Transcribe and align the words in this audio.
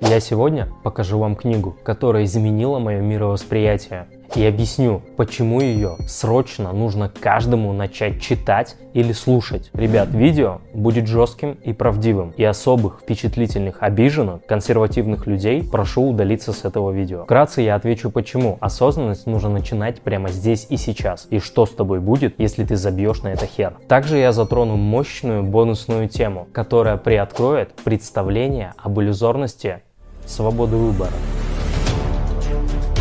Я 0.00 0.20
сегодня 0.20 0.68
покажу 0.84 1.18
вам 1.18 1.34
книгу, 1.34 1.76
которая 1.82 2.24
изменила 2.24 2.78
мое 2.78 3.00
мировосприятие 3.00 4.06
и 4.34 4.44
объясню, 4.44 5.02
почему 5.16 5.60
ее 5.60 5.96
срочно 6.06 6.72
нужно 6.72 7.08
каждому 7.08 7.72
начать 7.72 8.20
читать 8.20 8.76
или 8.92 9.12
слушать. 9.12 9.70
Ребят, 9.72 10.10
видео 10.10 10.60
будет 10.74 11.06
жестким 11.06 11.52
и 11.64 11.72
правдивым, 11.72 12.32
и 12.36 12.44
особых 12.44 13.00
впечатлительных 13.00 13.82
обиженных 13.82 14.44
консервативных 14.46 15.26
людей 15.26 15.64
прошу 15.64 16.10
удалиться 16.10 16.52
с 16.52 16.64
этого 16.64 16.90
видео. 16.90 17.24
Вкратце 17.24 17.62
я 17.62 17.74
отвечу 17.74 18.10
почему. 18.10 18.58
Осознанность 18.60 19.26
нужно 19.26 19.48
начинать 19.48 20.00
прямо 20.02 20.28
здесь 20.28 20.66
и 20.68 20.76
сейчас, 20.76 21.26
и 21.30 21.38
что 21.38 21.66
с 21.66 21.70
тобой 21.70 22.00
будет, 22.00 22.34
если 22.38 22.64
ты 22.64 22.76
забьешь 22.76 23.22
на 23.22 23.28
это 23.28 23.46
хер. 23.46 23.74
Также 23.88 24.18
я 24.18 24.32
затрону 24.32 24.76
мощную 24.76 25.42
бонусную 25.42 26.08
тему, 26.08 26.46
которая 26.52 26.98
приоткроет 26.98 27.72
представление 27.84 28.74
об 28.76 29.00
иллюзорности 29.00 29.82
свободы 30.28 30.76
выбора. 30.76 31.12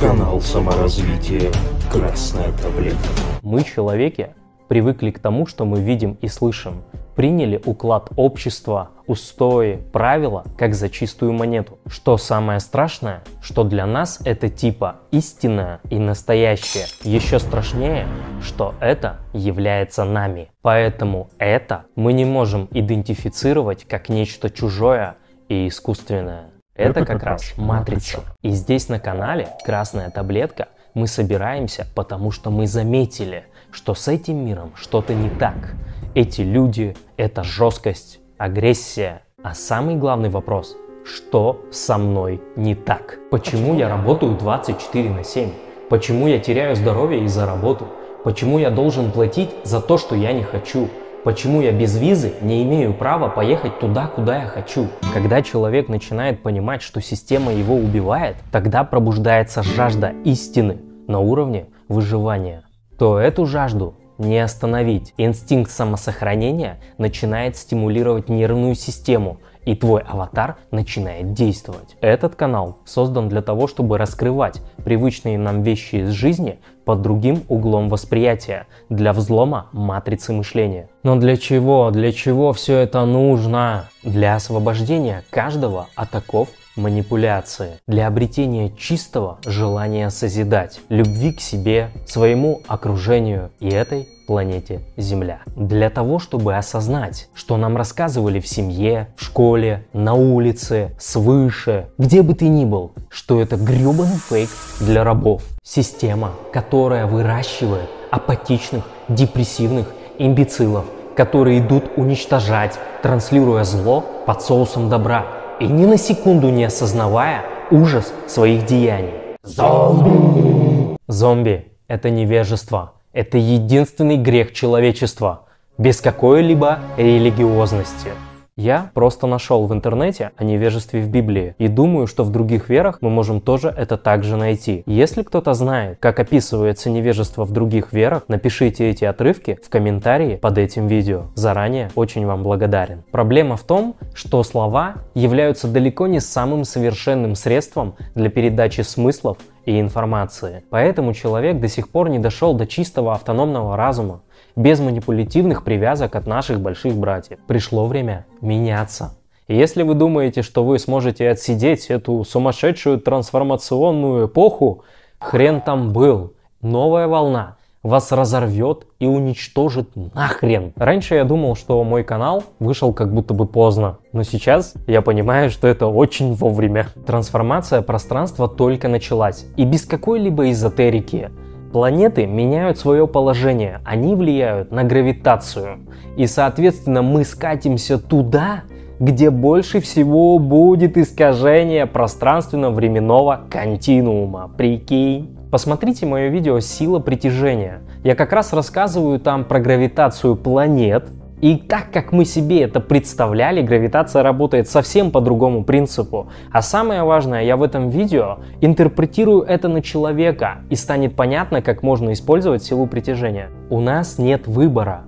Канал 0.00 0.40
саморазвития 0.40 1.52
«Красная 1.90 2.52
таблетка». 2.60 3.08
Мы, 3.42 3.62
человеки, 3.62 4.34
привыкли 4.68 5.10
к 5.10 5.20
тому, 5.20 5.46
что 5.46 5.64
мы 5.64 5.80
видим 5.80 6.18
и 6.20 6.28
слышим. 6.28 6.82
Приняли 7.14 7.60
уклад 7.64 8.10
общества, 8.16 8.90
устои, 9.06 9.76
правила, 9.92 10.44
как 10.56 10.74
за 10.74 10.88
чистую 10.88 11.34
монету. 11.34 11.78
Что 11.86 12.16
самое 12.16 12.58
страшное, 12.58 13.22
что 13.42 13.64
для 13.64 13.86
нас 13.86 14.20
это 14.24 14.48
типа 14.48 14.96
истинное 15.10 15.80
и 15.90 15.98
настоящее. 15.98 16.86
Еще 17.04 17.38
страшнее, 17.38 18.08
что 18.42 18.74
это 18.80 19.18
является 19.34 20.04
нами. 20.04 20.50
Поэтому 20.62 21.28
это 21.38 21.84
мы 21.94 22.14
не 22.14 22.24
можем 22.24 22.66
идентифицировать 22.70 23.84
как 23.84 24.08
нечто 24.08 24.48
чужое 24.48 25.16
и 25.48 25.68
искусственное. 25.68 26.51
Это 26.74 27.04
как 27.04 27.22
раз 27.24 27.54
матрица. 27.56 28.20
И 28.42 28.50
здесь 28.50 28.88
на 28.88 28.98
канале 28.98 29.48
«Красная 29.64 30.10
таблетка» 30.10 30.68
мы 30.94 31.06
собираемся, 31.06 31.86
потому 31.94 32.30
что 32.30 32.50
мы 32.50 32.66
заметили, 32.66 33.44
что 33.70 33.94
с 33.94 34.08
этим 34.08 34.44
миром 34.44 34.72
что-то 34.76 35.14
не 35.14 35.30
так. 35.30 35.74
Эти 36.14 36.42
люди, 36.42 36.96
это 37.16 37.42
жесткость, 37.42 38.20
агрессия. 38.36 39.22
А 39.42 39.54
самый 39.54 39.96
главный 39.96 40.28
вопрос– 40.28 40.76
что 41.04 41.64
со 41.72 41.98
мной 41.98 42.40
не 42.54 42.74
так? 42.74 43.18
Почему 43.30 43.74
я 43.74 43.88
работаю 43.88 44.36
24 44.36 45.10
на 45.10 45.24
7? 45.24 45.50
Почему 45.88 46.28
я 46.28 46.38
теряю 46.38 46.76
здоровье 46.76 47.24
из-за 47.24 47.44
работы? 47.44 47.84
Почему 48.22 48.58
я 48.58 48.70
должен 48.70 49.10
платить 49.10 49.50
за 49.64 49.80
то, 49.80 49.98
что 49.98 50.14
я 50.14 50.32
не 50.32 50.44
хочу? 50.44 50.88
Почему 51.24 51.62
я 51.62 51.70
без 51.70 51.96
визы 51.96 52.32
не 52.40 52.64
имею 52.64 52.92
права 52.92 53.28
поехать 53.28 53.78
туда, 53.78 54.08
куда 54.08 54.42
я 54.42 54.46
хочу? 54.46 54.88
Когда 55.14 55.40
человек 55.40 55.88
начинает 55.88 56.42
понимать, 56.42 56.82
что 56.82 57.00
система 57.00 57.52
его 57.52 57.76
убивает, 57.76 58.34
тогда 58.50 58.82
пробуждается 58.82 59.62
жажда 59.62 60.14
истины 60.24 60.78
на 61.06 61.20
уровне 61.20 61.66
выживания. 61.86 62.64
То 62.98 63.20
эту 63.20 63.46
жажду 63.46 63.94
не 64.18 64.36
остановить. 64.40 65.14
Инстинкт 65.16 65.70
самосохранения 65.70 66.80
начинает 66.98 67.56
стимулировать 67.56 68.28
нервную 68.28 68.74
систему, 68.74 69.38
и 69.64 69.74
твой 69.74 70.02
аватар 70.02 70.56
начинает 70.70 71.32
действовать. 71.34 71.96
Этот 72.00 72.34
канал 72.34 72.78
создан 72.84 73.28
для 73.28 73.42
того, 73.42 73.66
чтобы 73.66 73.98
раскрывать 73.98 74.60
привычные 74.84 75.38
нам 75.38 75.62
вещи 75.62 75.96
из 75.96 76.10
жизни 76.10 76.58
под 76.84 77.02
другим 77.02 77.44
углом 77.48 77.88
восприятия, 77.88 78.66
для 78.88 79.12
взлома 79.12 79.68
матрицы 79.72 80.32
мышления. 80.32 80.88
Но 81.04 81.16
для 81.16 81.36
чего? 81.36 81.90
Для 81.90 82.12
чего 82.12 82.52
все 82.52 82.78
это 82.78 83.04
нужно? 83.04 83.88
Для 84.02 84.34
освобождения 84.34 85.22
каждого 85.30 85.86
от 85.94 86.14
оков 86.14 86.48
манипуляции, 86.76 87.78
для 87.86 88.06
обретения 88.06 88.70
чистого 88.76 89.38
желания 89.46 90.10
созидать, 90.10 90.80
любви 90.88 91.32
к 91.32 91.40
себе, 91.40 91.90
своему 92.06 92.62
окружению 92.66 93.50
и 93.60 93.68
этой 93.68 94.08
планете 94.32 94.80
Земля. 94.96 95.40
Для 95.56 95.90
того, 95.90 96.18
чтобы 96.18 96.56
осознать, 96.56 97.28
что 97.34 97.58
нам 97.58 97.76
рассказывали 97.76 98.40
в 98.40 98.48
семье, 98.48 99.08
в 99.14 99.22
школе, 99.22 99.84
на 99.92 100.14
улице, 100.14 100.96
свыше, 100.98 101.88
где 101.98 102.22
бы 102.22 102.32
ты 102.32 102.48
ни 102.48 102.64
был, 102.64 102.92
что 103.10 103.42
это 103.42 103.56
гребаный 103.56 104.16
фейк 104.16 104.48
для 104.80 105.04
рабов. 105.04 105.42
Система, 105.62 106.30
которая 106.50 107.06
выращивает 107.06 107.90
апатичных, 108.10 108.84
депрессивных 109.10 109.92
имбецилов, 110.16 110.86
которые 111.14 111.58
идут 111.58 111.84
уничтожать, 111.96 112.78
транслируя 113.02 113.64
зло 113.64 114.02
под 114.24 114.40
соусом 114.40 114.88
добра 114.88 115.26
и 115.60 115.66
ни 115.66 115.84
на 115.84 115.98
секунду 115.98 116.48
не 116.48 116.64
осознавая 116.64 117.42
ужас 117.70 118.14
своих 118.26 118.64
деяний. 118.64 119.12
Зомби! 119.42 120.96
Зомби– 121.06 121.66
это 121.86 122.08
невежество, 122.08 122.94
это 123.12 123.38
единственный 123.38 124.16
грех 124.16 124.52
человечества, 124.52 125.42
без 125.78 126.00
какой-либо 126.00 126.78
религиозности. 126.96 128.10
Я 128.54 128.90
просто 128.92 129.26
нашел 129.26 129.66
в 129.66 129.72
интернете 129.72 130.32
о 130.36 130.44
невежестве 130.44 131.00
в 131.00 131.08
Библии 131.08 131.54
и 131.56 131.68
думаю, 131.68 132.06
что 132.06 132.22
в 132.22 132.30
других 132.30 132.68
верах 132.68 132.98
мы 133.00 133.08
можем 133.08 133.40
тоже 133.40 133.74
это 133.74 133.96
также 133.96 134.36
найти. 134.36 134.82
Если 134.84 135.22
кто-то 135.22 135.54
знает, 135.54 135.96
как 136.00 136.20
описывается 136.20 136.90
невежество 136.90 137.46
в 137.46 137.52
других 137.52 137.94
верах, 137.94 138.24
напишите 138.28 138.90
эти 138.90 139.06
отрывки 139.06 139.58
в 139.64 139.70
комментарии 139.70 140.36
под 140.36 140.58
этим 140.58 140.86
видео. 140.86 141.28
Заранее 141.34 141.90
очень 141.94 142.26
вам 142.26 142.42
благодарен. 142.42 143.04
Проблема 143.10 143.56
в 143.56 143.62
том, 143.62 143.96
что 144.12 144.42
слова 144.42 144.96
являются 145.14 145.66
далеко 145.66 146.06
не 146.06 146.20
самым 146.20 146.64
совершенным 146.64 147.34
средством 147.36 147.94
для 148.14 148.28
передачи 148.28 148.82
смыслов 148.82 149.38
и 149.64 149.80
информации. 149.80 150.64
Поэтому 150.70 151.14
человек 151.14 151.60
до 151.60 151.68
сих 151.68 151.88
пор 151.88 152.08
не 152.08 152.18
дошел 152.18 152.54
до 152.54 152.66
чистого 152.66 153.12
автономного 153.12 153.76
разума, 153.76 154.22
без 154.56 154.80
манипулятивных 154.80 155.64
привязок 155.64 156.14
от 156.16 156.26
наших 156.26 156.60
больших 156.60 156.94
братьев. 156.94 157.38
Пришло 157.46 157.86
время 157.86 158.26
меняться. 158.40 159.16
Если 159.48 159.82
вы 159.82 159.94
думаете, 159.94 160.42
что 160.42 160.64
вы 160.64 160.78
сможете 160.78 161.28
отсидеть 161.28 161.86
эту 161.86 162.24
сумасшедшую 162.24 163.00
трансформационную 163.00 164.26
эпоху, 164.26 164.84
хрен 165.18 165.60
там 165.60 165.92
был. 165.92 166.34
Новая 166.60 167.08
волна 167.08 167.56
вас 167.82 168.12
разорвет 168.12 168.86
и 168.98 169.06
уничтожит 169.06 169.90
нахрен. 170.14 170.72
Раньше 170.76 171.16
я 171.16 171.24
думал, 171.24 171.56
что 171.56 171.82
мой 171.82 172.04
канал 172.04 172.44
вышел 172.60 172.92
как 172.92 173.12
будто 173.12 173.34
бы 173.34 173.46
поздно, 173.46 173.98
но 174.12 174.22
сейчас 174.22 174.74
я 174.86 175.02
понимаю, 175.02 175.50
что 175.50 175.66
это 175.66 175.86
очень 175.86 176.34
вовремя. 176.34 176.86
Трансформация 177.06 177.82
пространства 177.82 178.48
только 178.48 178.88
началась, 178.88 179.46
и 179.56 179.64
без 179.64 179.84
какой-либо 179.84 180.50
эзотерики. 180.50 181.30
Планеты 181.72 182.26
меняют 182.26 182.78
свое 182.78 183.08
положение, 183.08 183.80
они 183.84 184.14
влияют 184.14 184.70
на 184.70 184.84
гравитацию. 184.84 185.86
И 186.16 186.26
соответственно 186.26 187.00
мы 187.00 187.24
скатимся 187.24 187.98
туда, 187.98 188.64
где 189.00 189.30
больше 189.30 189.80
всего 189.80 190.38
будет 190.38 190.98
искажение 190.98 191.86
пространственно-временного 191.86 193.40
континуума. 193.50 194.50
Прикинь? 194.56 195.41
Посмотрите 195.52 196.06
мое 196.06 196.28
видео 196.28 196.60
«Сила 196.60 196.98
притяжения». 196.98 197.82
Я 198.04 198.14
как 198.14 198.32
раз 198.32 198.54
рассказываю 198.54 199.20
там 199.20 199.44
про 199.44 199.60
гравитацию 199.60 200.34
планет. 200.34 201.10
И 201.42 201.56
так 201.56 201.90
как 201.92 202.10
мы 202.10 202.24
себе 202.24 202.62
это 202.62 202.80
представляли, 202.80 203.60
гравитация 203.60 204.22
работает 204.22 204.66
совсем 204.66 205.10
по 205.10 205.20
другому 205.20 205.62
принципу. 205.62 206.28
А 206.50 206.62
самое 206.62 207.02
важное, 207.02 207.44
я 207.44 207.58
в 207.58 207.62
этом 207.62 207.90
видео 207.90 208.38
интерпретирую 208.62 209.42
это 209.42 209.68
на 209.68 209.82
человека, 209.82 210.62
и 210.70 210.74
станет 210.74 211.16
понятно, 211.16 211.60
как 211.60 211.82
можно 211.82 212.14
использовать 212.14 212.62
силу 212.62 212.86
притяжения. 212.86 213.50
У 213.68 213.78
нас 213.78 214.16
нет 214.16 214.46
выбора. 214.46 215.02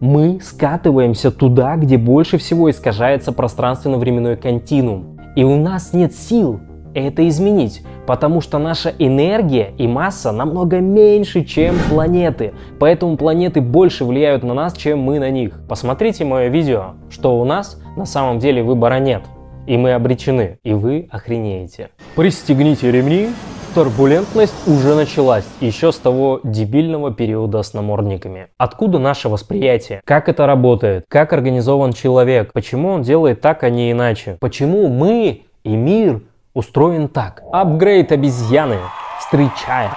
Мы 0.00 0.40
скатываемся 0.42 1.30
туда, 1.30 1.76
где 1.76 1.98
больше 1.98 2.38
всего 2.38 2.70
искажается 2.70 3.32
пространственно-временной 3.32 4.38
континуум. 4.38 5.18
И 5.36 5.44
у 5.44 5.56
нас 5.56 5.92
нет 5.92 6.14
сил 6.14 6.58
это 6.94 7.28
изменить, 7.28 7.82
потому 8.06 8.40
что 8.40 8.58
наша 8.58 8.92
энергия 8.98 9.72
и 9.78 9.86
масса 9.86 10.32
намного 10.32 10.80
меньше, 10.80 11.44
чем 11.44 11.76
планеты. 11.88 12.52
Поэтому 12.78 13.16
планеты 13.16 13.60
больше 13.60 14.04
влияют 14.04 14.42
на 14.42 14.54
нас, 14.54 14.74
чем 14.74 15.00
мы 15.00 15.18
на 15.18 15.30
них. 15.30 15.60
Посмотрите 15.68 16.24
мое 16.24 16.48
видео, 16.48 16.94
что 17.10 17.40
у 17.40 17.44
нас 17.44 17.80
на 17.96 18.06
самом 18.06 18.38
деле 18.38 18.62
выбора 18.62 18.98
нет. 18.98 19.22
И 19.66 19.76
мы 19.76 19.92
обречены, 19.92 20.58
и 20.64 20.72
вы 20.72 21.08
охренеете. 21.10 21.90
Пристегните 22.16 22.90
ремни, 22.90 23.28
турбулентность 23.74 24.66
уже 24.66 24.94
началась, 24.94 25.44
еще 25.60 25.92
с 25.92 25.96
того 25.96 26.40
дебильного 26.42 27.12
периода 27.12 27.62
с 27.62 27.72
намордниками. 27.72 28.48
Откуда 28.58 28.98
наше 28.98 29.28
восприятие? 29.28 30.00
Как 30.04 30.28
это 30.28 30.46
работает? 30.46 31.04
Как 31.08 31.32
организован 31.32 31.92
человек? 31.92 32.52
Почему 32.52 32.88
он 32.88 33.02
делает 33.02 33.40
так, 33.40 33.62
а 33.62 33.70
не 33.70 33.92
иначе? 33.92 34.38
Почему 34.40 34.88
мы 34.88 35.42
и 35.62 35.76
мир 35.76 36.22
устроен 36.54 37.08
так. 37.08 37.42
Апгрейд 37.52 38.12
обезьяны, 38.12 38.78
встречая, 39.18 39.92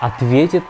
ответит 0.00 0.64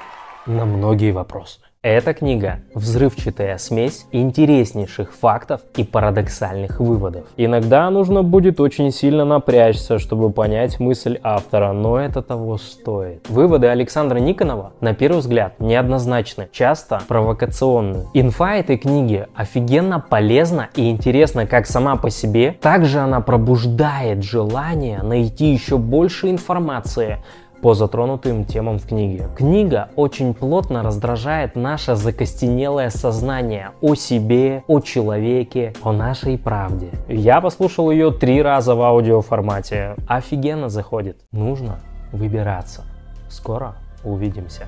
на 0.47 0.65
многие 0.65 1.13
вопросы. 1.13 1.61
Эта 1.89 2.15
книга– 2.15 2.63
взрывчатая 2.75 3.59
смесь 3.59 4.07
интереснейших 4.11 5.15
фактов 5.15 5.61
и 5.77 5.85
парадоксальных 5.85 6.81
выводов. 6.81 7.27
Иногда 7.37 7.89
нужно 7.91 8.25
будет 8.25 8.59
очень 8.59 8.91
сильно 8.91 9.25
напрячься, 9.25 10.01
чтобы 10.01 10.33
понять 10.33 10.81
мысль 10.81 11.21
автора, 11.23 11.71
но 11.73 12.01
это 12.01 12.23
того 12.23 12.59
стоит. 12.59 13.29
Выводы 13.29 13.69
Александра 13.69 14.19
Никонова, 14.19 14.73
на 14.81 14.95
первый 14.95 15.21
взгляд, 15.21 15.61
неоднозначны, 15.61 16.49
часто 16.51 17.03
провокационны. 17.07 18.07
Инфа 18.15 18.57
этой 18.57 18.79
книги 18.79 19.29
офигенно 19.37 20.01
полезна 20.01 20.71
и 20.75 20.91
интересна 20.91 21.47
как 21.47 21.69
сама 21.69 21.95
по 21.95 22.11
себе, 22.11 22.57
также 22.61 22.99
она 22.99 23.21
пробуждает 23.21 24.25
желание 24.25 25.03
найти 25.03 25.53
еще 25.53 25.79
больше 25.79 26.31
информации 26.31 27.19
по 27.67 27.75
затронутым 27.75 28.45
темам 28.45 28.79
в 28.79 28.87
книге. 28.87 29.29
Книга 29.37 29.89
очень 29.97 30.35
плотно 30.35 30.85
раздражает 30.85 31.57
наше 31.57 31.97
закостенелое 31.97 32.91
сознание 32.91 33.73
о 33.81 33.97
себе, 33.97 34.63
о 34.69 34.79
человеке, 34.79 35.75
о 35.83 35.91
нашей 35.91 36.39
правде. 36.39 36.91
Я 37.09 37.41
послушал 37.41 37.91
ее 37.91 38.13
три 38.13 38.41
раза 38.41 38.77
в 38.77 38.83
аудиоформате. 38.83 39.97
Офигенно 40.07 40.69
заходит. 40.69 41.17
Нужно 41.33 41.81
выбираться. 42.13 42.85
Скоро 43.29 43.75
увидимся. 44.05 44.63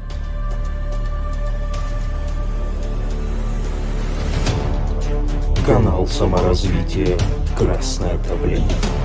Канал 5.64 6.04
саморазвития 6.08 7.16
«Красная 7.56 8.18
таблетка». 8.28 8.97